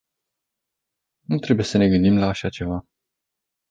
Nu 1.27 1.37
trebuie 1.39 1.65
să 1.65 1.77
ne 1.77 1.87
gândim 1.87 2.17
la 2.17 2.25
așa 2.27 2.49
ceva. 2.49 2.85